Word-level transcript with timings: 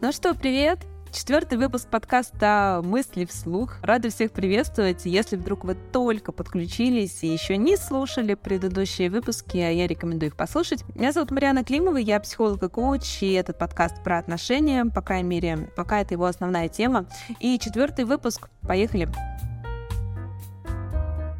Ну 0.00 0.12
что, 0.12 0.32
привет! 0.32 0.78
Четвертый 1.10 1.58
выпуск 1.58 1.88
подкаста 1.88 2.82
«Мысли 2.84 3.24
вслух». 3.24 3.78
Рада 3.82 4.10
всех 4.10 4.30
приветствовать. 4.30 5.04
Если 5.06 5.34
вдруг 5.34 5.64
вы 5.64 5.74
только 5.74 6.30
подключились 6.30 7.24
и 7.24 7.26
еще 7.26 7.56
не 7.56 7.76
слушали 7.76 8.34
предыдущие 8.34 9.10
выпуски, 9.10 9.56
я 9.56 9.88
рекомендую 9.88 10.28
их 10.28 10.36
послушать. 10.36 10.84
Меня 10.94 11.10
зовут 11.10 11.32
Марьяна 11.32 11.64
Климова, 11.64 11.96
я 11.96 12.20
психолог 12.20 12.62
и 12.62 12.68
коуч, 12.68 13.24
и 13.24 13.32
этот 13.32 13.58
подкаст 13.58 14.00
про 14.04 14.18
отношения, 14.18 14.84
по 14.84 15.02
крайней 15.02 15.28
мере, 15.28 15.68
пока 15.74 16.00
это 16.00 16.14
его 16.14 16.26
основная 16.26 16.68
тема. 16.68 17.06
И 17.40 17.58
четвертый 17.58 18.04
выпуск. 18.04 18.50
Поехали! 18.68 19.08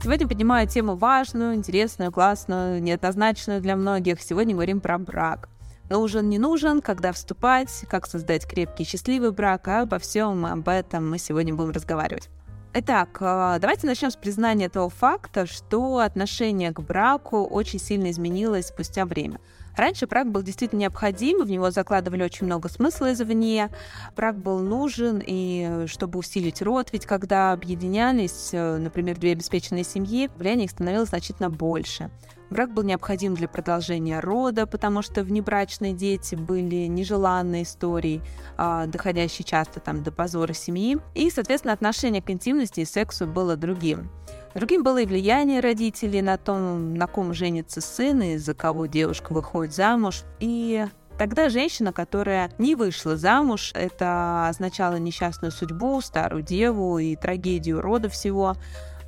Сегодня 0.02 0.27
поднимаю 0.27 0.66
тему 0.66 0.96
важную, 0.96 1.54
интересную, 1.54 2.11
классную, 2.11 2.82
неоднозначную 2.82 3.61
для 3.61 3.77
многих. 3.77 4.20
Сегодня 4.20 4.54
говорим 4.54 4.80
про 4.80 4.98
брак 4.98 5.48
нужен, 5.88 6.28
не 6.28 6.38
нужен, 6.38 6.80
когда 6.80 7.12
вступать, 7.12 7.84
как 7.88 8.06
создать 8.06 8.46
крепкий, 8.46 8.84
счастливый 8.84 9.32
брак, 9.32 9.68
а 9.68 9.82
обо 9.82 9.98
всем 9.98 10.46
об 10.46 10.68
этом 10.68 11.08
мы 11.11 11.18
сегодня 11.18 11.54
будем 11.54 11.70
разговаривать. 11.70 12.28
Итак, 12.74 13.16
э, 13.20 13.58
давайте 13.61 13.86
начнем 13.86 14.11
с 14.11 14.16
признания 14.16 14.68
того 14.68 14.90
факта, 14.90 15.46
что 15.46 15.98
отношение 15.98 16.70
к 16.70 16.80
браку 16.80 17.42
очень 17.42 17.78
сильно 17.78 18.11
изменилось 18.11 18.66
спустя 18.66 19.06
время. 19.06 19.40
Раньше 19.74 20.06
брак 20.06 20.30
был 20.30 20.42
действительно 20.42 20.80
необходим, 20.80 21.42
в 21.42 21.48
него 21.48 21.70
закладывали 21.70 22.22
очень 22.22 22.46
много 22.46 22.68
смысла 22.68 23.12
извне. 23.12 23.70
Брак 24.16 24.36
был 24.36 24.58
нужен, 24.58 25.22
и 25.25 25.86
чтобы 25.86 26.18
усилить 26.18 26.61
род, 26.61 26.90
ведь 26.92 27.06
когда 27.06 27.52
объединялись, 27.52 28.50
э, 28.52 28.76
например, 28.76 29.16
две 29.18 29.32
обеспеченные 29.32 29.84
семьи, 29.84 30.28
влияние 30.36 30.66
их 30.66 30.70
становилось 30.72 31.08
значительно 31.08 31.48
больше. 31.48 32.11
Брак 32.50 32.72
был 32.72 32.83
необходим 32.83 33.34
для 33.34 33.48
продолжения 33.48 34.20
рода, 34.20 34.66
потому 34.66 35.02
что 35.02 35.22
внебрачные 35.22 35.92
дети 35.92 36.34
были 36.34 36.86
нежеланной 36.86 37.62
историей, 37.62 38.23
а, 38.56 38.86
доходящей 38.86 39.45
часто 39.45 39.81
там, 39.81 40.03
до 40.03 40.12
позора 40.12 40.55
семьи. 40.55 40.98
И, 41.14 41.31
соответственно, 41.31 41.75
отношение 41.75 42.23
к 42.23 42.31
интимности 42.31 42.81
и 42.81 42.84
сексу 42.84 43.27
было 43.27 43.56
другим. 43.56 44.11
Другим 44.55 44.83
было 44.83 44.98
и 44.98 45.06
влияние 45.06 45.61
родителей 45.61 46.23
на 46.23 46.39
то, 46.39 46.56
на 46.56 47.06
ком 47.06 47.34
женится 47.34 47.81
сын 47.81 48.23
и 48.23 48.36
за 48.39 48.55
кого 48.55 48.86
девушка 48.86 49.33
выходит 49.33 49.75
замуж. 49.75 50.23
И 50.41 50.86
Тогда 51.19 51.48
женщина, 51.48 51.92
которая 51.92 52.53
не 52.58 52.77
вышла 52.77 53.17
замуж, 53.17 53.73
это 53.75 54.47
означало 54.48 54.97
несчастную 54.97 55.51
судьбу, 55.51 56.01
старую 56.01 56.45
деву 56.45 56.98
и 56.98 57.17
трагедию 57.17 57.80
рода 57.80 58.08
всего. 58.08 58.55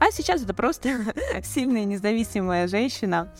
А 0.01 0.11
сейчас 0.11 0.43
это 0.43 0.55
просто 0.55 1.15
сильная 1.45 1.85
независимая 1.85 2.67
женщина. 2.67 3.33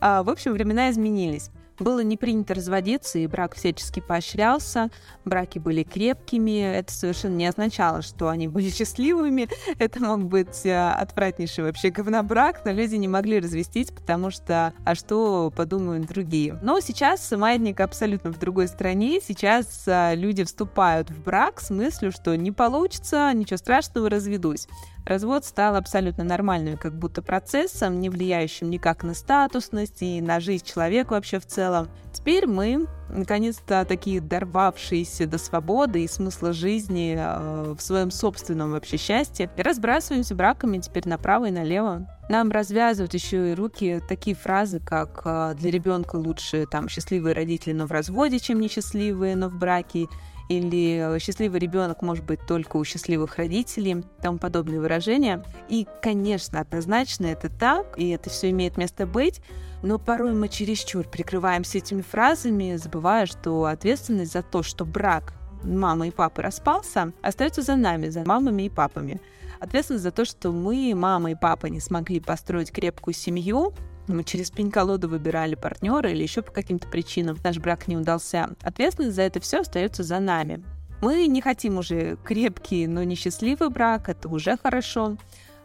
А, 0.00 0.22
в 0.22 0.28
общем, 0.28 0.52
времена 0.52 0.90
изменились. 0.90 1.50
Было 1.78 2.00
не 2.00 2.16
принято 2.16 2.54
разводиться, 2.54 3.18
и 3.18 3.26
брак 3.26 3.56
всячески 3.56 3.98
поощрялся. 3.98 4.90
Браки 5.24 5.58
были 5.58 5.82
крепкими. 5.82 6.60
Это 6.76 6.92
совершенно 6.92 7.34
не 7.34 7.46
означало, 7.46 8.02
что 8.02 8.28
они 8.28 8.46
были 8.46 8.70
счастливыми. 8.74 9.48
Это 9.78 10.00
мог 10.00 10.24
быть 10.24 10.64
э, 10.64 10.90
отвратнейший 10.90 11.64
вообще 11.64 11.90
говнобрак, 11.90 12.64
но 12.64 12.70
люди 12.70 12.94
не 12.94 13.08
могли 13.08 13.40
развестись, 13.40 13.90
потому 13.90 14.30
что 14.30 14.72
а 14.84 14.94
что 14.94 15.52
подумают 15.56 16.06
другие. 16.06 16.58
Но 16.62 16.78
сейчас 16.80 17.28
маятник 17.32 17.80
абсолютно 17.80 18.30
в 18.30 18.38
другой 18.38 18.68
стране. 18.68 19.20
Сейчас 19.20 19.84
э, 19.86 20.14
люди 20.14 20.44
вступают 20.44 21.10
в 21.10 21.24
брак 21.24 21.60
с 21.60 21.70
мыслью, 21.70 22.12
что 22.12 22.36
не 22.36 22.52
получится, 22.52 23.32
ничего 23.34 23.56
страшного, 23.56 24.08
разведусь. 24.08 24.68
Развод 25.04 25.44
стал 25.44 25.76
абсолютно 25.76 26.24
нормальным, 26.24 26.78
как 26.78 26.98
будто 26.98 27.20
процессом, 27.20 28.00
не 28.00 28.08
влияющим 28.08 28.70
никак 28.70 29.02
на 29.02 29.12
статусность 29.14 30.00
и 30.00 30.22
на 30.22 30.40
жизнь 30.40 30.64
человека 30.64 31.12
вообще 31.12 31.38
в 31.38 31.46
целом. 31.46 31.88
Теперь 32.12 32.46
мы, 32.46 32.86
наконец-то, 33.10 33.84
такие 33.84 34.22
дорвавшиеся 34.22 35.26
до 35.26 35.36
свободы 35.36 36.04
и 36.04 36.08
смысла 36.08 36.54
жизни 36.54 37.16
э, 37.18 37.74
в 37.74 37.82
своем 37.82 38.10
собственном 38.10 38.72
вообще 38.72 38.96
счастье, 38.96 39.50
разбрасываемся 39.58 40.34
браками 40.34 40.78
теперь 40.78 41.06
направо 41.06 41.46
и 41.46 41.50
налево. 41.50 42.08
Нам 42.30 42.50
развязывают 42.50 43.12
еще 43.12 43.50
и 43.50 43.54
руки 43.54 44.00
такие 44.08 44.34
фразы, 44.34 44.80
как 44.80 45.20
э, 45.26 45.54
«для 45.58 45.70
ребенка 45.70 46.16
лучше 46.16 46.66
там 46.70 46.88
счастливые 46.88 47.34
родители, 47.34 47.74
но 47.74 47.86
в 47.86 47.92
разводе, 47.92 48.38
чем 48.38 48.58
несчастливые, 48.58 49.36
но 49.36 49.50
в 49.50 49.58
браке», 49.58 50.06
или 50.48 51.18
счастливый 51.18 51.58
ребенок 51.58 52.02
может 52.02 52.24
быть 52.24 52.40
только 52.46 52.76
у 52.76 52.84
счастливых 52.84 53.36
родителей, 53.36 54.04
тому 54.20 54.38
подобные 54.38 54.80
выражения. 54.80 55.42
И, 55.68 55.86
конечно, 56.02 56.60
однозначно 56.60 57.26
это 57.26 57.48
так, 57.48 57.98
и 57.98 58.10
это 58.10 58.30
все 58.30 58.50
имеет 58.50 58.76
место 58.76 59.06
быть, 59.06 59.40
но 59.82 59.98
порой 59.98 60.34
мы 60.34 60.48
чересчур 60.48 61.06
прикрываемся 61.06 61.78
этими 61.78 62.02
фразами, 62.02 62.76
забывая, 62.76 63.26
что 63.26 63.64
ответственность 63.64 64.32
за 64.32 64.42
то, 64.42 64.62
что 64.62 64.84
брак 64.84 65.34
мамы 65.62 66.08
и 66.08 66.10
папы 66.10 66.42
распался, 66.42 67.12
остается 67.22 67.62
за 67.62 67.76
нами, 67.76 68.08
за 68.08 68.24
мамами 68.24 68.64
и 68.64 68.70
папами. 68.70 69.20
Ответственность 69.60 70.04
за 70.04 70.10
то, 70.10 70.24
что 70.24 70.52
мы, 70.52 70.92
мама 70.94 71.30
и 71.30 71.34
папа, 71.34 71.66
не 71.66 71.80
смогли 71.80 72.20
построить 72.20 72.70
крепкую 72.70 73.14
семью, 73.14 73.72
мы 74.06 74.24
через 74.24 74.50
пень-колоду 74.50 75.08
выбирали 75.08 75.54
партнера 75.54 76.10
или 76.10 76.22
еще 76.22 76.42
по 76.42 76.52
каким-то 76.52 76.88
причинам 76.88 77.38
наш 77.42 77.58
брак 77.58 77.88
не 77.88 77.96
удался. 77.96 78.50
Ответственность 78.62 79.16
за 79.16 79.22
это 79.22 79.40
все 79.40 79.60
остается 79.60 80.02
за 80.02 80.20
нами. 80.20 80.62
Мы 81.00 81.26
не 81.26 81.40
хотим 81.40 81.78
уже 81.78 82.16
крепкий, 82.24 82.86
но 82.86 83.02
несчастливый 83.02 83.70
брак, 83.70 84.08
это 84.08 84.28
уже 84.28 84.56
хорошо. 84.56 85.16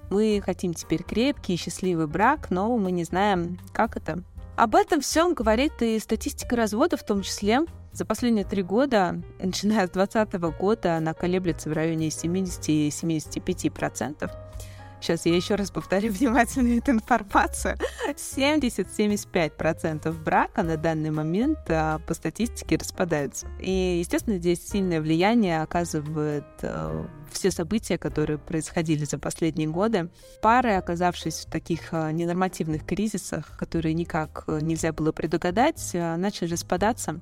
Мы 0.10 0.42
хотим 0.44 0.74
теперь 0.74 1.04
крепкий 1.04 1.54
и 1.54 1.58
счастливый 1.58 2.08
брак, 2.08 2.50
но 2.50 2.76
мы 2.78 2.92
не 2.92 3.04
знаем, 3.04 3.60
как 3.74 3.96
это. 3.96 4.24
Об 4.56 4.76
этом 4.76 5.02
всем 5.02 5.34
говорит 5.34 5.74
и 5.82 6.00
статистика 6.00 6.56
развода 6.56 6.98
в 6.98 7.06
том 7.06 7.22
числе. 7.22 7.60
За 7.94 8.06
последние 8.06 8.46
три 8.46 8.64
года, 8.64 9.22
начиная 9.40 9.88
с 9.88 9.92
2020 9.92 10.60
года, 10.60 10.98
она 10.98 11.14
колеблется 11.14 11.70
в 11.70 11.74
районе 11.74 12.10
70-75%. 12.10 14.30
Сейчас 15.02 15.26
я 15.26 15.36
еще 15.36 15.56
раз 15.56 15.72
повторю 15.72 16.12
внимательно 16.14 16.78
эту 16.78 16.92
информацию. 16.92 17.78
70-75% 18.10 20.12
брака 20.24 20.64
на 20.64 20.78
данный 20.78 21.12
момент 21.12 21.60
а, 21.70 22.00
по 22.00 22.14
статистике 22.14 22.78
распадаются. 22.78 23.48
И, 23.60 24.00
естественно, 24.00 24.38
здесь 24.38 24.68
сильное 24.68 25.02
влияние 25.02 25.62
оказывает 25.62 26.46
а, 26.64 27.06
все 27.32 27.52
события, 27.52 27.98
которые 27.98 28.38
происходили 28.38 29.06
за 29.06 29.20
последние 29.20 29.68
годы. 29.68 30.10
Пары, 30.42 30.74
оказавшись 30.74 31.46
в 31.46 31.50
таких 31.50 31.94
а, 31.94 32.12
ненормативных 32.12 32.86
кризисах, 32.86 33.58
которые 33.58 33.94
никак 33.94 34.46
нельзя 34.48 34.92
было 34.92 35.12
предугадать, 35.12 35.92
начали 35.94 36.52
распадаться. 36.52 37.22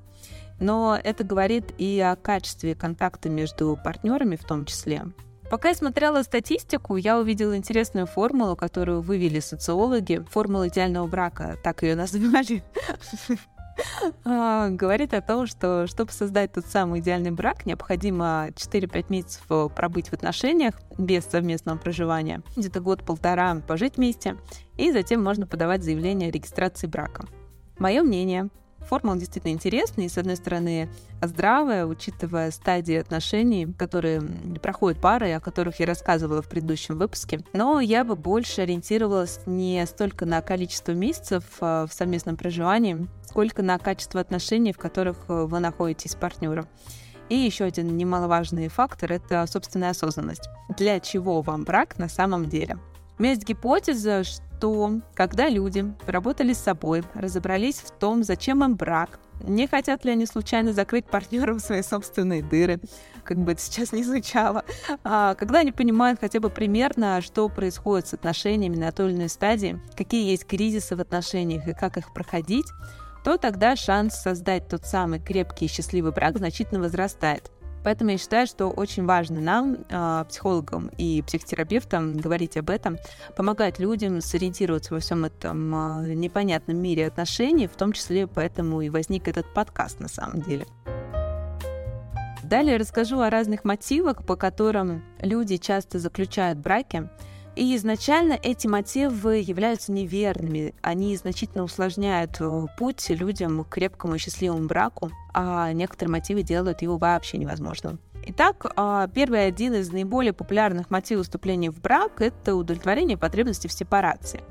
Но 0.60 0.98
это 1.02 1.22
говорит 1.22 1.72
и 1.78 2.00
о 2.00 2.16
качестве 2.16 2.74
контакта 2.74 3.28
между 3.28 3.78
партнерами 3.82 4.36
в 4.36 4.44
том 4.44 4.64
числе. 4.64 5.04
Пока 5.50 5.70
я 5.70 5.74
смотрела 5.74 6.22
статистику, 6.22 6.96
я 6.96 7.18
увидела 7.18 7.56
интересную 7.56 8.06
формулу, 8.06 8.54
которую 8.54 9.00
вывели 9.00 9.40
социологи. 9.40 10.24
Формула 10.30 10.68
идеального 10.68 11.06
брака, 11.06 11.56
так 11.62 11.82
ее 11.82 11.94
назвали. 11.94 12.62
А, 14.24 14.70
говорит 14.70 15.14
о 15.14 15.20
том, 15.20 15.46
что 15.46 15.86
чтобы 15.86 16.10
создать 16.10 16.52
тот 16.52 16.66
самый 16.66 16.98
идеальный 16.98 17.30
брак, 17.30 17.64
необходимо 17.64 18.48
4-5 18.50 19.06
месяцев 19.08 19.46
пробыть 19.72 20.08
в 20.08 20.12
отношениях 20.14 20.74
без 20.98 21.24
совместного 21.24 21.78
проживания, 21.78 22.42
где-то 22.56 22.80
год-полтора 22.80 23.54
пожить 23.66 23.96
вместе, 23.96 24.36
и 24.76 24.90
затем 24.90 25.22
можно 25.22 25.46
подавать 25.46 25.84
заявление 25.84 26.30
о 26.30 26.32
регистрации 26.32 26.88
брака. 26.88 27.26
Мое 27.78 28.02
мнение, 28.02 28.48
Формула 28.88 29.18
действительно 29.18 29.52
интересная 29.52 30.06
и, 30.06 30.08
с 30.08 30.16
одной 30.16 30.36
стороны, 30.36 30.88
здравая, 31.20 31.84
учитывая 31.84 32.50
стадии 32.50 32.94
отношений, 32.94 33.66
которые 33.66 34.22
проходят 34.62 35.00
пары, 35.00 35.30
о 35.32 35.40
которых 35.40 35.78
я 35.80 35.86
рассказывала 35.86 36.40
в 36.40 36.48
предыдущем 36.48 36.98
выпуске. 36.98 37.40
Но 37.52 37.80
я 37.80 38.02
бы 38.04 38.16
больше 38.16 38.62
ориентировалась 38.62 39.40
не 39.44 39.84
столько 39.86 40.24
на 40.24 40.40
количество 40.40 40.92
месяцев 40.92 41.44
а, 41.60 41.86
в 41.86 41.92
совместном 41.92 42.36
проживании, 42.36 43.06
сколько 43.26 43.62
на 43.62 43.78
качество 43.78 44.20
отношений, 44.20 44.72
в 44.72 44.78
которых 44.78 45.18
э, 45.28 45.44
вы 45.44 45.58
находитесь 45.60 46.12
с 46.12 46.14
партнером. 46.14 46.66
И 47.28 47.36
еще 47.36 47.64
один 47.64 47.94
немаловажный 47.96 48.68
фактор— 48.68 49.12
это 49.14 49.46
собственная 49.46 49.90
осознанность. 49.90 50.48
Для 50.78 50.98
чего 50.98 51.42
вам 51.42 51.64
брак 51.64 51.98
на 51.98 52.08
самом 52.08 52.46
деле? 52.46 52.78
У 53.18 53.22
меня 53.22 53.32
есть 53.32 53.46
гипотеза, 53.46 54.24
что 54.24 54.47
то, 54.60 55.00
когда 55.14 55.48
люди 55.48 55.84
поработали 56.04 56.52
с 56.52 56.58
собой, 56.58 57.02
разобрались 57.14 57.76
в 57.76 57.90
том, 57.90 58.22
зачем 58.22 58.64
им 58.64 58.76
брак, 58.76 59.18
не 59.42 59.66
хотят 59.66 60.04
ли 60.04 60.12
они 60.12 60.26
случайно 60.26 60.72
закрыть 60.72 61.06
партнерам 61.06 61.60
свои 61.60 61.82
собственные 61.82 62.42
дыры, 62.42 62.80
как 63.24 63.38
бы 63.38 63.52
это 63.52 63.60
сейчас 63.60 63.92
не 63.92 64.02
звучало, 64.02 64.64
а 65.04 65.34
когда 65.34 65.60
они 65.60 65.72
понимают 65.72 66.20
хотя 66.20 66.40
бы 66.40 66.50
примерно, 66.50 67.20
что 67.20 67.48
происходит 67.48 68.08
с 68.08 68.14
отношениями 68.14 68.76
на 68.76 68.90
той 68.90 69.10
или 69.10 69.16
иной 69.16 69.28
стадии, 69.28 69.80
какие 69.96 70.30
есть 70.30 70.46
кризисы 70.46 70.96
в 70.96 71.00
отношениях 71.00 71.68
и 71.68 71.74
как 71.74 71.96
их 71.96 72.12
проходить, 72.12 72.66
то 73.24 73.36
тогда 73.36 73.76
шанс 73.76 74.14
создать 74.14 74.68
тот 74.68 74.86
самый 74.86 75.20
крепкий 75.20 75.66
и 75.66 75.68
счастливый 75.68 76.12
брак 76.12 76.38
значительно 76.38 76.80
возрастает. 76.80 77.50
Поэтому 77.84 78.10
я 78.10 78.18
считаю, 78.18 78.46
что 78.46 78.68
очень 78.68 79.04
важно 79.04 79.40
нам, 79.40 79.78
а, 79.90 80.24
психологам 80.24 80.90
и 80.98 81.22
психотерапевтам, 81.22 82.16
говорить 82.16 82.56
об 82.56 82.70
этом, 82.70 82.98
помогать 83.36 83.78
людям 83.78 84.20
сориентироваться 84.20 84.94
во 84.94 85.00
всем 85.00 85.24
этом 85.24 85.74
а, 85.74 86.02
непонятном 86.06 86.76
мире 86.76 87.06
отношений, 87.06 87.66
в 87.66 87.76
том 87.76 87.92
числе 87.92 88.26
поэтому 88.26 88.80
и 88.80 88.90
возник 88.90 89.28
этот 89.28 89.52
подкаст 89.54 90.00
на 90.00 90.08
самом 90.08 90.42
деле. 90.42 90.66
Далее 92.48 92.78
расскажу 92.78 93.20
о 93.20 93.28
разных 93.28 93.64
мотивах, 93.64 94.24
по 94.24 94.34
которым 94.34 95.04
люди 95.20 95.58
часто 95.58 95.98
заключают 95.98 96.58
браки. 96.58 97.10
И 97.58 97.74
изначально 97.74 98.38
эти 98.40 98.68
мотивы 98.68 99.38
являются 99.38 99.90
неверными. 99.90 100.76
Они 100.80 101.16
значительно 101.16 101.64
усложняют 101.64 102.36
э, 102.38 102.66
путь 102.78 103.10
людям 103.10 103.64
к 103.64 103.70
крепкому 103.70 104.14
и 104.14 104.18
счастливому 104.18 104.68
браку, 104.68 105.10
а 105.34 105.72
некоторые 105.72 106.12
мотивы 106.12 106.44
делают 106.44 106.82
его 106.82 106.98
вообще 106.98 107.36
невозможным. 107.36 107.98
Итак, 108.26 108.64
а, 108.76 109.08
первый 109.08 109.44
один 109.44 109.74
из 109.74 109.90
наиболее 109.90 110.32
популярных 110.32 110.88
мотивов 110.90 111.24
вступления 111.24 111.72
в 111.72 111.80
брак– 111.80 112.12
это 112.20 112.54
удовлетворение 112.54 113.16
потребностей 113.16 113.66
в 113.66 113.72
сепарации. 113.72 114.44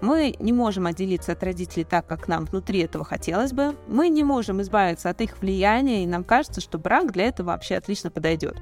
Мы 0.00 0.34
не 0.38 0.54
можем 0.54 0.86
отделиться 0.86 1.32
от 1.32 1.42
родителей 1.42 1.84
так, 1.84 2.06
как 2.06 2.28
нам 2.28 2.46
внутри 2.46 2.80
этого 2.80 3.04
хотелось 3.04 3.52
бы. 3.52 3.76
Мы 3.88 4.08
не 4.08 4.24
можем 4.24 4.62
избавиться 4.62 5.10
от 5.10 5.20
их 5.20 5.42
влияния, 5.42 6.02
и 6.02 6.06
нам 6.06 6.24
кажется, 6.24 6.62
что 6.62 6.78
брак 6.78 7.12
для 7.12 7.26
этого 7.26 7.48
вообще 7.48 7.74
отлично 7.74 8.10
подойдет. 8.10 8.56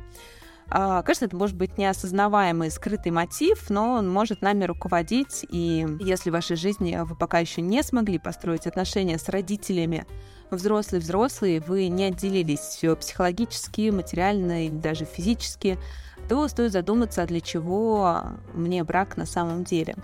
А, 0.69 1.03
конечно, 1.03 1.27
это 1.27 1.37
может 1.37 1.57
быть 1.57 1.79
неосознаваемый 1.79 2.71
скрытый 2.71 3.13
мотив, 3.13 3.71
но 3.71 3.93
он 3.95 4.11
может 4.11 4.43
нами 4.43 4.65
руководить. 4.65 5.47
И 5.49 5.87
если 6.01 6.31
в 6.31 6.33
вашей 6.33 6.57
жизни 6.57 6.99
вы 7.03 7.15
пока 7.15 7.39
еще 7.39 7.61
не 7.61 7.83
смогли 7.83 8.19
построить 8.19 8.67
отношения 8.67 9.19
с 9.19 9.29
родителями, 9.29 10.07
взрослые-взрослые, 10.51 11.61
вы 11.61 11.89
не 11.89 12.05
отделились 12.05 12.83
психологически, 12.99 13.91
материально 13.91 14.67
или 14.67 14.75
даже 14.75 15.05
физически, 15.05 15.79
то 16.29 16.49
стоит 16.49 16.73
задуматься, 16.73 17.25
для 17.27 17.41
чего 17.41 18.23
мне 18.53 18.83
брак 18.83 19.17
на 19.17 19.27
самом 19.27 19.63
деле. 19.63 19.95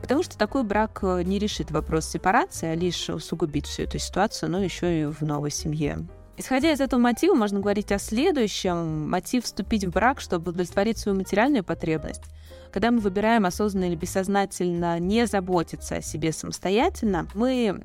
Потому 0.00 0.22
что 0.22 0.38
такой 0.38 0.62
брак 0.62 1.02
не 1.02 1.38
решит 1.38 1.70
вопрос 1.70 2.06
сепарации, 2.06 2.68
а 2.68 2.74
лишь 2.74 3.08
усугубит 3.08 3.66
всю 3.66 3.82
эту 3.82 3.98
ситуацию, 3.98 4.50
но 4.50 4.62
еще 4.62 5.00
и 5.00 5.04
в 5.06 5.22
новой 5.22 5.50
семье. 5.50 6.06
Исходя 6.36 6.72
из 6.72 6.80
этого 6.80 7.00
мотива, 7.00 7.34
можно 7.34 7.60
говорить 7.60 7.92
о 7.92 7.98
следующем. 7.98 9.08
Мотив 9.08 9.44
вступить 9.44 9.84
в 9.84 9.90
брак, 9.90 10.20
чтобы 10.20 10.50
удовлетворить 10.50 10.98
свою 10.98 11.16
материальную 11.16 11.62
потребность. 11.62 12.22
Когда 12.72 12.90
мы 12.90 12.98
выбираем 12.98 13.46
осознанно 13.46 13.84
или 13.84 13.94
бессознательно 13.94 14.98
не 14.98 15.26
заботиться 15.26 15.96
о 15.96 16.02
себе 16.02 16.32
самостоятельно, 16.32 17.28
мы 17.34 17.80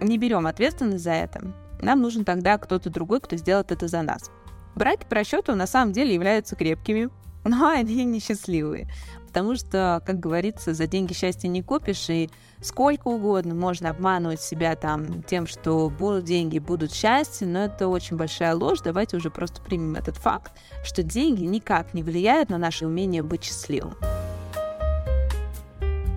не 0.00 0.16
берем 0.16 0.46
ответственность 0.46 1.04
за 1.04 1.12
это. 1.12 1.52
Нам 1.82 2.00
нужен 2.00 2.24
тогда 2.24 2.56
кто-то 2.56 2.88
другой, 2.88 3.20
кто 3.20 3.36
сделает 3.36 3.72
это 3.72 3.88
за 3.88 4.00
нас. 4.00 4.30
Браки 4.74 5.04
по 5.06 5.16
расчету 5.16 5.54
на 5.54 5.66
самом 5.66 5.92
деле 5.92 6.14
являются 6.14 6.56
крепкими, 6.56 7.10
но 7.48 7.68
они 7.68 8.04
несчастливые 8.04 8.88
потому 9.32 9.56
что, 9.56 10.02
как 10.04 10.20
говорится, 10.20 10.74
за 10.74 10.86
деньги 10.86 11.14
счастья 11.14 11.48
не 11.48 11.62
купишь, 11.62 12.10
и 12.10 12.28
сколько 12.60 13.08
угодно 13.08 13.54
можно 13.54 13.88
обманывать 13.88 14.42
себя 14.42 14.76
там 14.76 15.22
тем, 15.22 15.46
что 15.46 15.88
будут 15.88 16.24
деньги, 16.24 16.58
будут 16.58 16.92
счастье, 16.92 17.46
но 17.46 17.60
это 17.60 17.88
очень 17.88 18.18
большая 18.18 18.54
ложь. 18.54 18.80
Давайте 18.84 19.16
уже 19.16 19.30
просто 19.30 19.62
примем 19.62 19.94
этот 19.94 20.18
факт, 20.18 20.52
что 20.84 21.02
деньги 21.02 21.44
никак 21.44 21.94
не 21.94 22.02
влияют 22.02 22.50
на 22.50 22.58
наше 22.58 22.86
умение 22.86 23.22
быть 23.22 23.42
счастливым. 23.42 23.94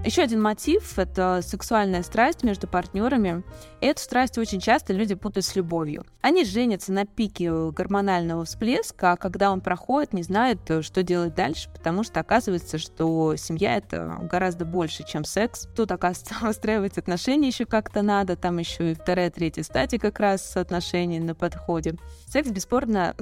Еще 0.06 0.22
один 0.22 0.40
мотив— 0.40 0.98
это 1.00 1.40
сексуальная 1.42 2.04
страсть 2.04 2.44
между 2.44 2.68
партнерами. 2.68 3.42
И 3.82 3.88
эту 3.88 4.04
страсть 4.04 4.38
очень 4.38 4.60
часто 4.60 4.94
люди 4.94 5.16
путают 5.16 5.46
с 5.46 5.56
любовью. 5.56 6.06
Они 6.22 6.46
женятся 6.46 6.94
на 6.94 7.08
пике 7.08 7.72
гормонального 7.72 8.46
всплеска, 8.46 9.14
а 9.14 9.18
когда 9.18 9.52
он 9.52 9.62
проходит, 9.62 10.14
не 10.14 10.22
знают, 10.22 10.62
что 10.82 11.02
делать 11.02 11.34
дальше, 11.34 11.72
потому 11.74 12.04
что 12.04 12.20
оказывается, 12.20 12.78
что 12.78 13.36
семья— 13.36 13.78
это 13.78 14.20
гораздо 14.30 14.64
больше, 14.64 15.04
чем 15.08 15.24
секс. 15.24 15.68
Тут, 15.76 15.92
оказывается, 15.92 16.36
выстраивать 16.42 17.00
отношения 17.00 17.48
еще 17.48 17.66
как-то 17.66 18.04
надо, 18.04 18.36
там 18.36 18.60
еще 18.60 18.92
и 18.92 18.94
вторая, 18.94 19.32
третья 19.32 19.64
стадия 19.64 19.98
как 19.98 20.20
раз 20.20 20.56
отношений 20.56 21.20
на 21.20 21.34
подходе. 21.34 21.96
Секс, 22.28 22.52
бесспорно, 22.52 23.16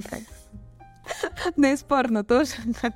наиспорно 1.55 2.23
тоже 2.23 2.51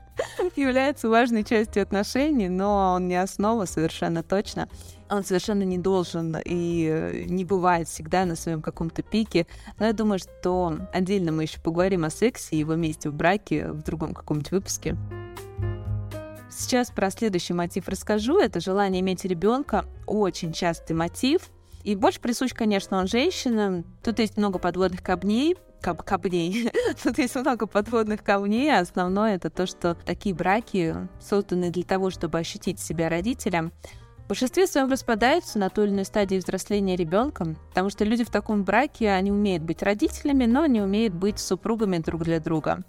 является 0.55 1.09
важной 1.09 1.43
частью 1.43 1.83
отношений, 1.83 2.49
но 2.49 2.93
он 2.95 3.07
не 3.07 3.15
основа 3.15 3.65
совершенно 3.65 4.23
точно. 4.23 4.69
Он 5.09 5.23
совершенно 5.23 5.63
не 5.63 5.77
должен 5.77 6.35
и 6.43 6.87
э, 6.89 7.23
не 7.27 7.45
бывает 7.45 7.87
всегда 7.87 8.25
на 8.25 8.35
своем 8.35 8.61
каком-то 8.61 9.03
пике. 9.03 9.47
Но 9.79 9.85
я 9.85 9.93
думаю, 9.93 10.19
что 10.19 10.77
отдельно 10.91 11.31
мы 11.31 11.43
еще 11.43 11.61
поговорим 11.61 12.03
о 12.03 12.09
сексе 12.09 12.55
и 12.55 12.59
его 12.59 12.75
месте 12.75 13.09
в 13.09 13.13
браке 13.13 13.71
в 13.71 13.83
другом 13.83 14.13
каком-нибудь 14.13 14.51
выпуске. 14.51 14.97
Сейчас 16.49 16.89
про 16.91 17.09
следующий 17.11 17.53
мотив 17.53 17.87
расскажу. 17.87 18.39
Это 18.39 18.59
желание 18.59 19.01
иметь 19.01 19.23
ребенка. 19.23 19.85
Очень 20.05 20.53
частый 20.53 20.95
мотив. 20.95 21.49
И 21.87 21.95
больше 21.95 22.19
присущ, 22.19 22.53
конечно, 22.53 22.97
он 22.97 23.07
женщинам. 23.07 23.85
Тут 24.03 24.19
есть 24.19 24.35
много 24.35 24.59
подводных 24.59 25.01
камней, 25.01 25.55
кап 25.79 26.03
камней. 26.03 26.69
Тут 27.01 27.17
есть 27.17 27.33
много 27.35 27.65
подводных 27.65 28.25
камней. 28.25 28.69
А 28.69 28.81
основное 28.81 29.35
это 29.35 29.49
то, 29.49 29.65
что 29.65 29.95
такие 29.95 30.35
браки 30.35 30.93
созданы 31.21 31.69
для 31.69 31.83
того, 31.83 32.09
чтобы 32.09 32.39
ощутить 32.39 32.81
себя 32.81 33.07
родителям. 33.07 33.71
В 34.25 34.27
большинстве 34.27 34.67
своем 34.67 34.91
распадаются 34.91 35.59
на 35.59 35.69
той 35.69 35.85
или 35.85 35.93
иной 35.93 36.03
стадии 36.03 36.35
взросления 36.35 36.97
ребенка, 36.97 37.55
потому 37.69 37.89
что 37.89 38.03
люди 38.03 38.25
в 38.25 38.31
таком 38.31 38.65
браке, 38.65 39.11
они 39.11 39.31
умеют 39.31 39.63
быть 39.63 39.81
родителями, 39.81 40.43
но 40.45 40.65
не 40.65 40.81
умеют 40.81 41.13
быть 41.13 41.39
супругами 41.39 41.99
друг 41.99 42.23
для 42.23 42.41
друга. 42.41 42.83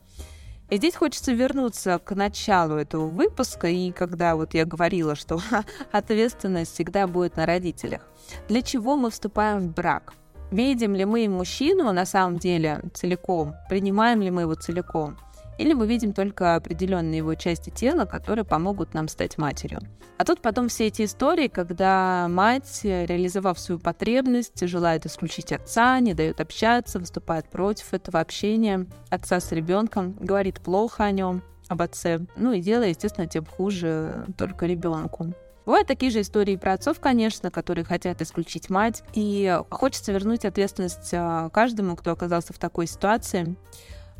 И 0.70 0.76
здесь 0.76 0.96
хочется 0.96 1.32
вернуться 1.32 1.98
к 1.98 2.14
началу 2.14 2.74
этого 2.76 3.06
выпуска, 3.06 3.68
и 3.68 3.90
когда 3.90 4.36
вот 4.36 4.52
я 4.54 4.66
говорила, 4.66 5.14
что 5.14 5.40
ответственность 5.92 6.74
всегда 6.74 7.06
будет 7.06 7.36
на 7.36 7.46
родителях. 7.46 8.02
Для 8.48 8.60
чего 8.60 8.96
мы 8.96 9.10
вступаем 9.10 9.60
в 9.60 9.74
брак? 9.74 10.12
Видим 10.50 10.94
ли 10.94 11.04
мы 11.04 11.28
мужчину 11.28 11.92
на 11.92 12.06
самом 12.06 12.38
деле 12.38 12.82
целиком? 12.94 13.54
Принимаем 13.68 14.22
ли 14.22 14.30
мы 14.30 14.42
его 14.42 14.54
целиком? 14.54 15.16
Или 15.58 15.75
мы 15.75 15.87
видим 15.87 16.12
только 16.12 16.55
определенные 16.55 17.19
его 17.19 17.34
части 17.34 17.70
тела, 17.70 18.05
которые 18.05 18.44
помогут 18.44 18.94
нам 18.94 19.08
стать 19.08 19.38
матерью? 19.38 19.81
А 20.16 20.25
тут 20.25 20.40
потом 20.40 20.69
все 20.69 20.87
эти 20.87 21.05
истории, 21.05 21.49
когда 21.49 22.26
мать, 22.28 22.81
реализовав 22.82 23.58
свою 23.58 23.81
потребность, 23.81 24.66
желает 24.66 25.05
исключить 25.06 25.52
отца, 25.52 25.99
не 26.00 26.14
дает 26.14 26.40
общаться, 26.40 26.99
выступает 26.99 27.49
против 27.50 27.93
этого 27.93 28.20
общения 28.20 28.87
отца 29.10 29.40
с 29.40 29.52
ребенком, 29.52 30.14
говорит 30.14 30.60
плохо 30.60 31.05
о 31.05 31.10
нем, 31.10 31.43
об 31.69 31.82
отце. 31.82 32.20
Ну 32.37 32.52
и 32.52 32.61
дело, 32.61 32.82
естественно, 32.82 33.26
тем 33.26 33.44
хуже 33.44 34.26
только 34.37 34.66
ребенку. 34.66 35.34
Бывают 35.66 35.87
такие 35.87 36.11
же 36.11 36.22
истории 36.22 36.56
про 36.56 36.72
отцов, 36.72 36.99
конечно, 36.99 37.50
которые 37.50 37.84
хотят 37.84 38.22
исключить 38.22 38.70
мать. 38.70 39.02
И 39.12 39.61
хочется 39.69 40.12
вернуть 40.12 40.46
ответственность 40.46 41.11
а, 41.12 41.50
каждому, 41.50 41.94
кто 41.94 42.12
оказался 42.12 42.54
в 42.54 42.59
такой 42.59 42.87
ситуации. 42.87 43.54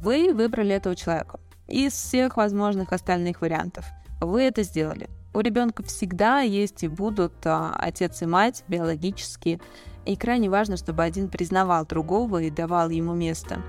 Вы 0.00 0.33
выбрали 0.33 0.75
этого 0.75 0.95
человека 0.95 1.40
из 1.67 1.93
всех 1.93 2.37
возможных 2.37 2.93
остальных 2.93 3.40
вариантов. 3.40 3.85
Вы 4.21 4.43
это 4.43 4.62
сделали. 4.62 5.09
У 5.35 5.40
ребенка 5.40 5.83
всегда 5.83 6.40
есть 6.40 6.83
и 6.83 6.88
будут 6.88 7.35
а, 7.45 7.75
отец 7.78 8.23
и 8.23 8.26
мать 8.26 8.64
биологические. 8.69 9.61
И 10.07 10.17
крайне 10.17 10.49
важно, 10.49 10.76
чтобы 10.76 11.02
один 11.02 11.28
признавал 11.28 11.85
другого 11.85 12.43
и 12.43 12.50
давал 12.50 12.88
ему 12.88 13.14
место. 13.14 13.62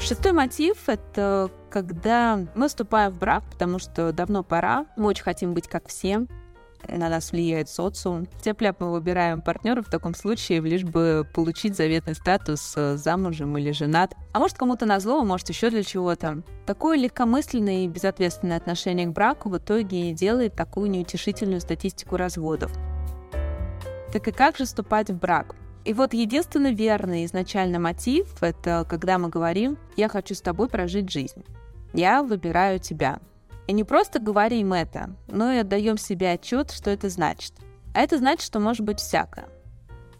Шестой 0.00 0.32
мотив— 0.32 0.76
это 0.88 1.50
когда 1.70 2.40
мы 2.54 2.68
вступаем 2.68 3.12
в 3.12 3.18
брак, 3.18 3.44
потому 3.50 3.78
что 3.78 4.12
давно 4.12 4.42
пора, 4.42 4.86
мы 4.96 5.06
очень 5.06 5.24
хотим 5.24 5.54
быть 5.54 5.68
как 5.68 5.88
все, 5.88 6.26
на 6.88 7.08
нас 7.08 7.32
влияет 7.32 7.68
социум. 7.68 8.26
Тепляп 8.42 8.80
мы 8.80 8.92
выбираем 8.92 9.40
партнера 9.40 9.82
в 9.82 9.90
таком 9.90 10.14
случае, 10.14 10.60
лишь 10.60 10.84
бы 10.84 11.26
получить 11.34 11.76
заветный 11.76 12.14
статус 12.14 12.74
э, 12.76 12.96
замужем 12.96 13.56
или 13.58 13.72
женат. 13.72 14.14
А 14.32 14.38
может 14.38 14.56
кому-то 14.56 14.86
на 14.86 15.00
зло, 15.00 15.24
может 15.24 15.48
еще 15.48 15.70
для 15.70 15.82
чего-то. 15.82 16.42
Такое 16.66 16.98
легкомысленное 16.98 17.84
и 17.84 17.88
безответственное 17.88 18.56
отношение 18.56 19.06
к 19.06 19.12
браку 19.12 19.48
в 19.48 19.58
итоге 19.58 20.12
делает 20.12 20.54
такую 20.54 20.90
неутешительную 20.90 21.60
статистику 21.60 22.16
разводов. 22.16 22.72
Так 24.12 24.28
и 24.28 24.32
как 24.32 24.56
же 24.56 24.64
вступать 24.64 25.10
в 25.10 25.18
брак? 25.18 25.54
И 25.84 25.92
вот 25.92 26.14
единственный 26.14 26.74
верный 26.74 27.24
изначально 27.26 27.78
мотив— 27.78 28.26
это 28.42 28.84
когда 28.88 29.18
мы 29.18 29.28
говорим 29.28 29.78
«я 29.96 30.08
хочу 30.08 30.34
с 30.34 30.40
тобой 30.40 30.68
прожить 30.68 31.10
жизнь». 31.10 31.44
«Я 31.92 32.22
выбираю 32.24 32.80
тебя». 32.80 33.20
И 33.66 33.72
не 33.72 33.84
просто 33.84 34.20
говорим 34.20 34.72
это, 34.72 35.10
но 35.28 35.52
и 35.52 35.58
отдаем 35.58 35.98
себе 35.98 36.32
отчет, 36.32 36.70
что 36.70 36.90
это 36.90 37.08
значит. 37.08 37.52
А 37.94 38.00
это 38.00 38.18
значит, 38.18 38.42
что 38.42 38.60
может 38.60 38.84
быть 38.84 39.00
всякое. 39.00 39.48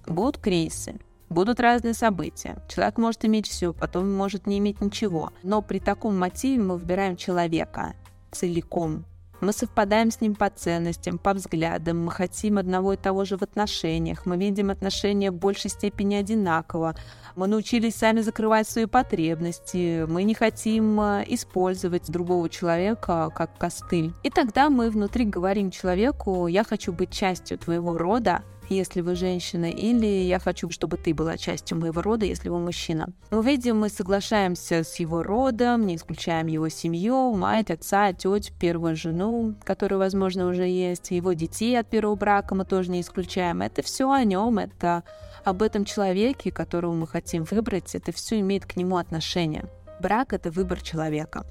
Будут 0.07 0.39
кризисы, 0.39 0.99
будут 1.29 1.61
разные 1.61 1.95
события. 1.95 2.59
Человек 2.69 2.99
может 2.99 3.25
иметь 3.25 3.49
все, 3.49 3.73
потом 3.73 4.13
может 4.13 4.47
не 4.47 4.59
иметь 4.59 4.81
ничего. 4.81 5.33
Но 5.43 5.63
при 5.63 5.79
таком 5.79 6.19
мотиве 6.19 6.63
мы 6.63 6.77
выбираем 6.77 7.17
человека 7.17 7.95
целиком, 8.33 9.05
мы 9.41 9.53
совпадаем 9.53 10.11
с 10.11 10.21
ним 10.21 10.35
по 10.35 10.51
ценностям, 10.51 11.19
по 11.19 11.35
взглядам, 11.35 12.05
мы 12.05 12.13
хотим 12.13 12.59
одного 12.59 12.95
и 12.95 12.97
того 12.97 13.25
же 13.25 13.37
в 13.37 13.43
отношениях, 13.43 14.27
мы 14.27 14.37
видим 14.37 14.71
отношения 14.71 15.31
в 15.31 15.35
большей 15.35 15.71
степени 15.71 16.15
одинаково, 16.15 16.95
мы 17.37 17.47
научились 17.47 17.97
сами 17.97 18.21
закрывать 18.21 18.69
свои 18.69 18.87
потребности, 18.87 20.05
мы 20.09 20.23
не 20.23 20.35
хотим 20.35 21.01
э, 21.01 21.25
использовать 21.29 22.11
другого 22.11 22.49
человека 22.49 23.31
как 23.35 23.57
костыль. 23.59 24.13
И 24.23 24.31
тогда 24.31 24.71
мы 24.71 24.91
внутри 24.91 25.25
говорим 25.27 25.71
человеку, 25.71 26.47
я 26.47 26.65
хочу 26.65 26.93
быть 26.93 27.11
частью 27.11 27.59
твоего 27.59 27.99
рода, 27.99 28.43
если 28.69 29.01
вы 29.01 29.15
женщина, 29.15 29.67
или 29.67 30.07
я 30.07 30.39
хочу, 30.39 30.71
чтобы 30.71 30.97
ты 30.97 31.15
была 31.15 31.37
частью 31.37 31.79
моего 31.79 32.03
рода, 32.03 32.27
если 32.27 32.49
вы 32.49 32.59
мужчина. 32.59 33.09
Мы 33.31 33.43
видим, 33.43 33.79
мы 33.79 33.89
соглашаемся 33.89 34.85
с 34.85 34.97
его 34.97 35.23
родом, 35.23 35.87
не 35.87 35.97
исключаем 35.97 36.47
его 36.47 36.69
семью, 36.69 37.33
мать, 37.35 37.71
отца, 37.71 38.13
тетю, 38.13 38.53
первую 38.59 38.97
жену, 38.97 39.55
которая, 39.65 39.99
возможно, 39.99 40.47
уже 40.49 40.67
есть, 40.67 41.11
его 41.11 41.33
детей 41.33 41.79
от 41.79 41.89
первого 41.89 42.17
брака 42.17 42.55
мы 42.55 42.65
тоже 42.65 42.91
не 42.91 43.01
исключаем. 43.01 43.63
Это 43.63 43.83
все 43.83 44.11
о 44.11 44.25
нем, 44.25 44.59
это 44.59 45.05
об 45.45 45.63
этом 45.63 45.85
человеке, 45.85 46.51
которого 46.51 46.93
мы 46.93 47.07
хотим 47.07 47.45
выбрать, 47.45 47.95
это 47.95 48.13
все 48.13 48.41
имеет 48.41 48.67
к 48.67 48.77
нему 48.77 48.97
отношение. 48.97 49.67
Брак— 50.01 50.33
это 50.35 50.51
выбор 50.51 50.81
человека 50.83 51.45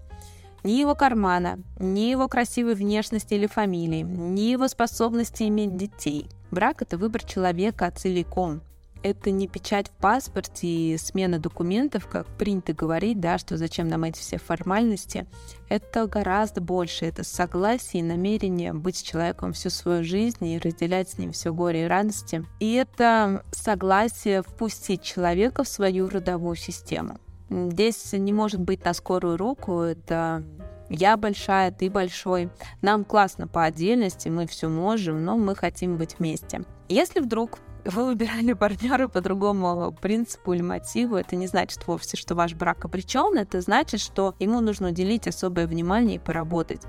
ни 0.65 0.73
его 0.73 0.95
кармана, 0.95 1.59
ни 1.79 2.09
его 2.09 2.27
красивой 2.27 2.73
внешности 2.73 3.35
или 3.35 3.45
фамилии, 3.45 4.01
ни 4.01 4.41
его 4.41 4.67
способности 4.67 5.43
иметь 5.43 5.77
детей. 5.77 6.27
Брак— 6.51 6.81
это 6.83 6.97
выбор 6.97 7.23
человека 7.23 7.91
целиком. 7.95 8.61
Это 9.03 9.29
не 9.29 9.47
печать 9.47 9.87
в 9.87 9.91
паспорте 10.01 10.67
и 10.67 10.97
смена 10.97 11.37
документов, 11.37 12.07
как 12.07 12.25
принято 12.25 12.73
говорить, 12.73 13.19
да, 13.19 13.37
что 13.37 13.55
зачем 13.55 13.87
нам 13.87 14.03
эти 14.03 14.17
все 14.17 14.39
формальности. 14.39 15.27
Это 15.69 16.07
гораздо 16.07 16.59
больше. 16.59 17.05
Это 17.05 17.23
согласие 17.23 18.01
и 18.01 18.03
намерение 18.03 18.73
быть 18.73 18.97
с 18.97 19.03
человеком 19.03 19.53
всю 19.53 19.69
свою 19.69 20.03
жизнь 20.03 20.43
и 20.43 20.57
разделять 20.57 21.09
с 21.09 21.17
ним 21.19 21.33
все 21.33 21.53
горе 21.53 21.85
и 21.85 21.87
радости. 21.87 22.45
И 22.59 22.73
это 22.73 23.43
согласие 23.51 24.41
впустить 24.41 25.03
человека 25.03 25.63
в 25.63 25.67
свою 25.67 26.09
родовую 26.09 26.55
систему. 26.55 27.19
Здесь 27.49 28.11
не 28.13 28.33
может 28.33 28.59
быть 28.59 28.83
на 28.85 28.93
скорую 28.95 29.37
руку, 29.37 29.81
это 29.81 30.43
я 30.89 31.17
большая, 31.17 31.71
ты 31.71 31.89
большой. 31.89 32.49
Нам 32.81 33.05
классно 33.05 33.47
по 33.47 33.63
отдельности, 33.63 34.29
мы 34.29 34.47
все 34.47 34.69
можем, 34.69 35.23
но 35.23 35.37
мы 35.37 35.55
хотим 35.55 35.97
быть 35.97 36.19
вместе. 36.19 36.61
Если 36.89 37.19
вдруг 37.19 37.59
вы 37.85 38.05
выбирали 38.05 38.53
партнера 38.59 39.07
по 39.07 39.21
другому 39.21 39.95
принципу 40.01 40.53
или 40.53 40.61
мотиву, 40.61 41.15
это 41.15 41.35
не 41.35 41.47
значит 41.47 41.85
вовсе, 41.87 42.17
что 42.17 42.35
ваш 42.35 42.53
брак 42.53 42.85
обречен, 42.85 43.37
это 43.37 43.61
значит, 43.61 43.99
что 43.99 44.35
ему 44.39 44.59
нужно 44.59 44.89
уделить 44.89 45.27
особое 45.27 45.67
внимание 45.67 46.17
и 46.17 46.19
поработать. 46.19 46.81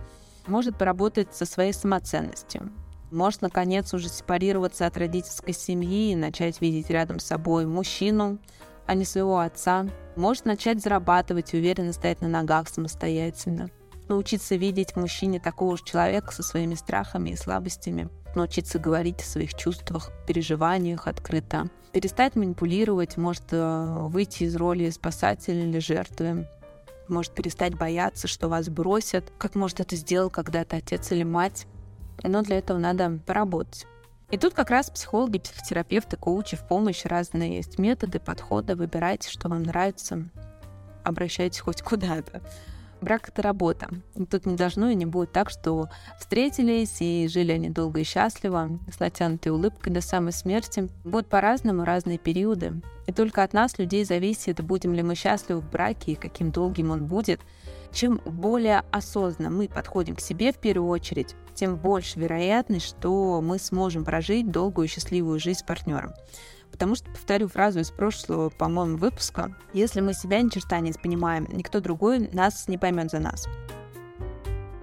Может 0.46 0.78
поработать 0.78 1.34
со 1.34 1.44
своей 1.44 1.72
самоценностью. 1.72 2.70
Может, 3.10 3.42
наконец, 3.42 3.94
уже 3.94 4.08
сепарироваться 4.08 4.86
от 4.86 4.96
родительской 4.96 5.54
семьи 5.54 6.12
и 6.12 6.16
начать 6.16 6.60
видеть 6.60 6.90
рядом 6.90 7.20
с 7.20 7.26
собой 7.26 7.66
мужчину, 7.66 8.38
а 8.86 8.94
не 8.94 9.04
своего 9.04 9.38
отца. 9.38 9.86
Может 10.16 10.44
начать 10.44 10.82
зарабатывать 10.82 11.54
и 11.54 11.56
уверенно 11.56 11.92
стоять 11.92 12.20
на 12.20 12.28
ногах 12.28 12.68
самостоятельно. 12.68 13.70
Научиться 14.08 14.54
видеть 14.54 14.92
в 14.92 14.96
мужчине 14.96 15.40
такого 15.40 15.76
же 15.76 15.84
человека 15.84 16.32
со 16.32 16.42
своими 16.42 16.74
страхами 16.74 17.30
и 17.30 17.36
слабостями. 17.36 18.08
Научиться 18.36 18.78
говорить 18.78 19.20
о 19.22 19.24
своих 19.24 19.54
чувствах, 19.54 20.12
переживаниях 20.26 21.08
открыто. 21.08 21.68
Перестать 21.92 22.36
манипулировать, 22.36 23.16
может 23.16 23.44
э, 23.50 23.96
выйти 24.08 24.44
из 24.44 24.54
роли 24.54 24.90
спасателя 24.90 25.64
или 25.64 25.78
жертвы. 25.78 26.46
Может 27.08 27.34
перестать 27.34 27.74
бояться, 27.74 28.28
что 28.28 28.48
вас 28.48 28.68
бросят, 28.68 29.32
как 29.38 29.54
может 29.54 29.80
это 29.80 29.96
сделал 29.96 30.30
когда-то 30.30 30.76
отец 30.76 31.10
или 31.10 31.22
мать. 31.22 31.66
Но 32.22 32.42
для 32.42 32.58
этого 32.58 32.78
надо 32.78 33.18
поработать. 33.26 33.86
И 34.30 34.38
тут 34.38 34.54
как 34.54 34.70
раз 34.70 34.90
психологи, 34.90 35.38
психотерапевты, 35.38 36.16
коучи 36.16 36.56
в 36.56 36.66
помощь 36.66 37.04
разные 37.04 37.56
есть 37.56 37.78
методы, 37.78 38.20
подходы. 38.20 38.74
Выбирайте, 38.74 39.30
что 39.30 39.48
вам 39.48 39.62
нравится. 39.62 40.28
Обращайтесь 41.04 41.60
хоть 41.60 41.82
куда-то. 41.82 42.42
Брак— 43.00 43.28
это 43.30 43.42
работа. 43.42 43.88
И 44.14 44.24
тут 44.24 44.46
не 44.46 44.56
должно 44.56 44.88
и 44.88 44.94
не 44.94 45.06
будет 45.06 45.30
так, 45.32 45.50
что 45.50 45.88
встретились 46.18 46.96
и 47.00 47.28
жили 47.28 47.52
они 47.52 47.68
долго 47.68 48.00
и 48.00 48.04
счастливо, 48.04 48.78
с 48.92 48.98
натянутой 48.98 49.52
улыбкой 49.52 49.92
до 49.92 50.00
самой 50.00 50.32
смерти. 50.32 50.88
Будут 51.04 51.28
по-разному 51.28 51.84
разные 51.84 52.18
периоды. 52.18 52.80
И 53.06 53.12
только 53.12 53.42
от 53.42 53.52
нас, 53.52 53.78
людей, 53.78 54.04
зависит, 54.04 54.64
будем 54.64 54.94
ли 54.94 55.02
мы 55.02 55.14
счастливы 55.14 55.60
в 55.60 55.70
браке 55.70 56.12
и 56.12 56.16
каким 56.16 56.50
долгим 56.50 56.90
он 56.90 57.06
будет. 57.06 57.40
Чем 57.92 58.20
более 58.24 58.82
осознанно 58.90 59.50
мы 59.50 59.68
подходим 59.68 60.16
к 60.16 60.20
себе 60.20 60.52
в 60.52 60.56
первую 60.56 60.88
очередь, 60.90 61.34
тем 61.54 61.76
больше 61.76 62.18
вероятность, 62.18 62.86
что 62.86 63.40
мы 63.42 63.58
сможем 63.58 64.04
прожить 64.04 64.50
долгую 64.50 64.86
и 64.86 64.90
счастливую 64.90 65.38
жизнь 65.38 65.60
с 65.60 65.62
партнером. 65.62 66.12
Потому 66.76 66.94
что, 66.94 67.10
повторю 67.10 67.48
фразу 67.48 67.80
из 67.80 67.90
прошлого, 67.90 68.50
по-моему, 68.50 68.98
выпуска, 68.98 69.56
если 69.72 70.02
мы 70.02 70.12
себя 70.12 70.42
ни 70.42 70.50
черта 70.50 70.78
не 70.80 70.92
понимаем, 70.92 71.48
никто 71.50 71.80
другой 71.80 72.28
нас 72.34 72.68
не 72.68 72.76
поймет 72.76 73.10
за 73.10 73.18
нас. 73.18 73.48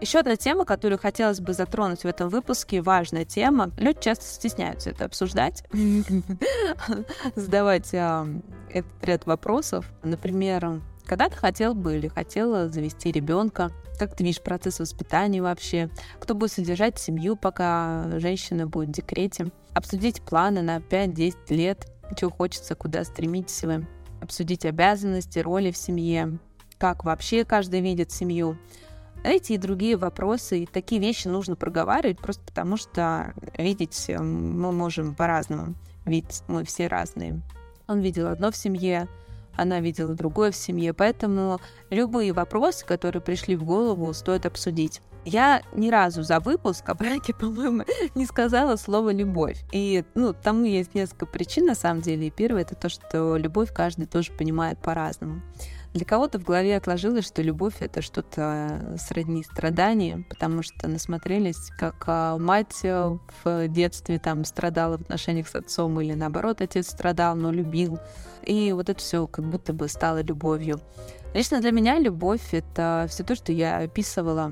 Еще 0.01 0.17
одна 0.17 0.35
тема, 0.35 0.65
которую 0.65 0.97
хотелось 0.97 1.39
бы 1.39 1.53
затронуть 1.53 2.01
в 2.01 2.07
этом 2.07 2.29
выпуске, 2.29 2.81
важная 2.81 3.25
тема. 3.25 3.69
Люди 3.77 3.99
часто 4.01 4.25
стесняются 4.25 4.89
это 4.89 5.05
обсуждать, 5.05 5.63
задавать 7.35 7.93
а, 7.93 8.27
этот 8.71 8.91
ряд 9.03 9.27
вопросов. 9.27 9.85
Например, 10.01 10.81
когда 11.05 11.29
ты 11.29 11.37
хотел 11.37 11.75
бы 11.75 11.95
или 11.97 12.07
хотела 12.07 12.69
завести 12.69 13.11
ребенка, 13.11 13.71
как 13.99 14.15
ты 14.15 14.23
видишь 14.23 14.41
процесс 14.41 14.79
воспитания 14.79 15.43
вообще, 15.43 15.91
кто 16.19 16.33
будет 16.33 16.53
содержать 16.53 16.97
семью, 16.97 17.35
пока 17.35 18.19
женщина 18.19 18.65
будет 18.65 18.89
в 18.89 18.93
декрете, 18.93 19.51
обсудить 19.73 20.21
планы 20.21 20.61
на 20.61 20.77
5-10 20.77 21.35
лет, 21.49 21.87
чего 22.15 22.29
хочется, 22.29 22.75
куда 22.75 23.03
стремитесь 23.03 23.63
вы, 23.63 23.87
обсудить 24.21 24.65
обязанности, 24.65 25.39
роли 25.39 25.71
в 25.71 25.77
семье, 25.77 26.37
как 26.77 27.03
вообще 27.03 27.45
каждый 27.45 27.81
видит 27.81 28.11
семью. 28.11 28.57
Эти 29.23 29.53
и 29.53 29.57
другие 29.57 29.95
вопросы, 29.95 30.63
и 30.63 30.65
такие 30.65 30.99
вещи 30.99 31.27
нужно 31.27 31.55
проговаривать, 31.55 32.19
просто 32.19 32.43
потому 32.43 32.75
что 32.75 33.33
видеть 33.57 34.09
мы 34.09 34.71
можем 34.71 35.15
по-разному, 35.15 35.75
ведь 36.05 36.43
мы 36.47 36.65
все 36.65 36.87
разные. 36.87 37.41
Он 37.87 38.01
видел 38.01 38.27
одно 38.27 38.51
в 38.51 38.57
семье, 38.57 39.07
она 39.55 39.79
видела 39.79 40.13
другое 40.13 40.51
в 40.51 40.55
семье, 40.55 40.93
поэтому 40.93 41.59
любые 41.89 42.33
вопросы, 42.33 42.85
которые 42.85 43.21
пришли 43.21 43.55
в 43.55 43.63
голову, 43.63 44.11
стоит 44.13 44.45
обсудить. 44.45 45.01
Я 45.25 45.61
ни 45.73 45.89
разу 45.89 46.23
за 46.23 46.39
выпуск 46.39 46.87
о 46.89 46.95
браке, 46.95 47.33
по-моему, 47.39 47.83
не 48.15 48.25
сказала 48.25 48.75
слово 48.75 49.13
«любовь». 49.13 49.63
И, 49.71 50.03
ну, 50.15 50.33
тому 50.33 50.65
есть 50.65 50.95
несколько 50.95 51.25
причин, 51.25 51.65
на 51.65 51.75
самом 51.75 52.01
деле. 52.01 52.27
И 52.27 52.31
первое— 52.31 52.61
это 52.63 52.75
то, 52.75 52.89
что 52.89 53.37
любовь 53.37 53.73
каждый 53.73 54.05
тоже 54.05 54.31
понимает 54.33 54.79
по-разному. 54.79 55.41
Для 55.93 56.05
кого-то 56.05 56.39
в 56.39 56.43
голове 56.43 56.75
отложилось, 56.75 57.27
что 57.27 57.43
любовь— 57.43 57.75
это 57.79 58.01
что-то 58.01 58.97
сродни 58.99 59.43
страданию, 59.43 60.25
потому 60.27 60.63
что 60.63 60.87
насмотрелись, 60.87 61.69
как 61.77 62.03
а, 62.07 62.37
мать 62.39 62.79
э, 62.81 63.15
в 63.43 63.67
детстве 63.67 64.17
там 64.17 64.43
страдала 64.43 64.97
в 64.97 65.01
отношениях 65.01 65.47
с 65.47 65.55
отцом, 65.55 66.01
или 66.01 66.13
наоборот, 66.13 66.61
отец 66.61 66.89
страдал, 66.89 67.35
но 67.35 67.51
любил. 67.51 67.99
И 68.41 68.71
вот 68.71 68.89
это 68.89 68.99
все 68.99 69.27
как 69.27 69.45
будто 69.45 69.71
бы 69.71 69.87
стало 69.87 70.23
любовью. 70.23 70.79
Лично 71.35 71.61
для 71.61 71.71
меня 71.71 71.99
любовь— 71.99 72.41
это 72.53 73.05
все 73.07 73.23
то, 73.23 73.35
что 73.35 73.51
я 73.51 73.77
описывала 73.77 74.51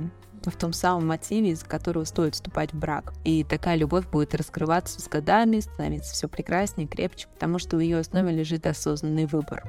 в 0.49 0.55
том 0.57 0.73
самом 0.73 1.07
мотиве, 1.07 1.51
из 1.51 1.63
которого 1.63 2.05
стоит 2.05 2.33
вступать 2.33 2.73
в 2.73 2.79
брак. 2.79 3.13
И 3.23 3.43
такая 3.43 3.75
любовь 3.75 4.07
будет 4.07 4.33
раскрываться 4.33 4.99
с 4.99 5.07
годами, 5.07 5.59
становиться 5.59 6.13
все 6.13 6.27
прекраснее, 6.27 6.87
крепче, 6.87 7.27
потому 7.33 7.59
что 7.59 7.77
в 7.77 7.79
ее 7.79 7.99
основе 7.99 8.31
лежит 8.31 8.65
осознанный 8.65 9.25
выбор. 9.25 9.63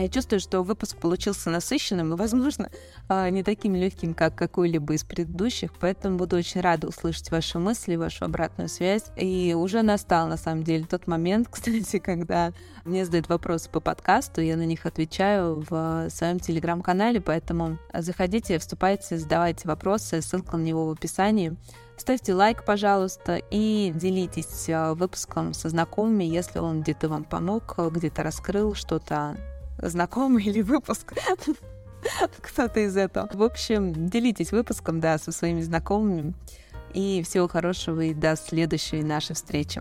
Я 0.00 0.08
чувствую, 0.08 0.40
что 0.40 0.62
выпуск 0.62 0.96
получился 0.96 1.50
насыщенным 1.50 2.14
и, 2.14 2.16
возможно, 2.16 2.70
а, 3.06 3.28
не 3.28 3.42
таким 3.42 3.74
легким, 3.74 4.14
как 4.14 4.34
какой-либо 4.34 4.94
из 4.94 5.04
предыдущих, 5.04 5.74
поэтому 5.78 6.16
буду 6.16 6.36
очень 6.36 6.62
рада 6.62 6.88
услышать 6.88 7.30
ваши 7.30 7.58
мысли, 7.58 7.96
вашу 7.96 8.24
обратную 8.24 8.70
связь. 8.70 9.04
И 9.16 9.54
уже 9.54 9.82
настал, 9.82 10.26
на 10.26 10.38
самом 10.38 10.64
деле, 10.64 10.86
тот 10.86 11.06
момент, 11.06 11.48
кстати, 11.50 11.98
когда 11.98 12.52
мне 12.86 13.04
задают 13.04 13.28
вопросы 13.28 13.68
по 13.68 13.80
подкасту, 13.80 14.40
я 14.40 14.56
на 14.56 14.64
них 14.64 14.86
отвечаю 14.86 15.66
в 15.68 16.08
своем 16.08 16.40
телеграм-канале, 16.40 17.20
поэтому 17.20 17.78
заходите, 17.92 18.58
вступайте, 18.58 19.18
задавайте 19.18 19.68
вопросы, 19.68 20.22
ссылка 20.22 20.56
на 20.56 20.62
него 20.62 20.86
в 20.86 20.92
описании. 20.92 21.56
Ставьте 21.98 22.32
лайк, 22.32 22.64
пожалуйста, 22.64 23.38
и 23.50 23.92
делитесь 23.94 24.70
а, 24.70 24.94
выпуском 24.94 25.52
со 25.52 25.68
знакомыми, 25.68 26.24
если 26.24 26.58
он 26.58 26.80
где-то 26.80 27.10
вам 27.10 27.24
помог, 27.24 27.74
где-то 27.76 28.22
раскрыл 28.22 28.74
что-то 28.74 29.36
знакомый 29.82 30.44
или 30.44 30.62
выпуск. 30.62 31.12
Кто-то 32.40 32.80
из 32.80 32.96
этого. 32.96 33.28
В 33.32 33.42
общем, 33.42 34.08
делитесь 34.08 34.52
выпуском, 34.52 35.00
да, 35.00 35.18
со 35.18 35.32
своими 35.32 35.60
знакомыми. 35.60 36.34
И 36.94 37.22
всего 37.22 37.46
хорошего 37.46 38.00
и 38.00 38.14
до 38.14 38.36
следующей 38.36 39.02
нашей 39.02 39.34
встречи. 39.34 39.80